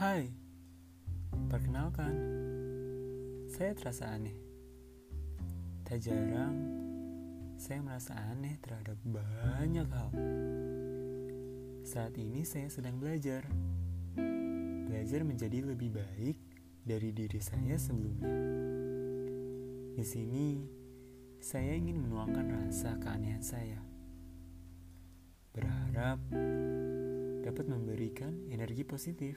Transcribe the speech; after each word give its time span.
Hai, 0.00 0.32
perkenalkan, 1.52 2.16
saya 3.52 3.76
terasa 3.76 4.08
aneh. 4.08 4.32
Tak 5.84 6.00
jarang, 6.00 6.56
saya 7.60 7.84
merasa 7.84 8.16
aneh 8.32 8.56
terhadap 8.64 8.96
banyak 9.04 9.84
hal. 9.92 10.08
Saat 11.84 12.16
ini 12.16 12.48
saya 12.48 12.72
sedang 12.72 12.96
belajar. 12.96 13.44
Belajar 14.88 15.20
menjadi 15.20 15.68
lebih 15.68 15.92
baik 15.92 16.40
dari 16.80 17.12
diri 17.12 17.40
saya 17.44 17.76
sebelumnya. 17.76 18.32
Di 20.00 20.04
sini, 20.08 20.64
saya 21.44 21.76
ingin 21.76 22.00
menuangkan 22.00 22.48
rasa 22.48 22.96
keanehan 22.96 23.44
saya. 23.44 23.84
Berharap 25.52 26.24
dapat 27.44 27.68
memberikan 27.68 28.48
energi 28.48 28.80
positif. 28.80 29.36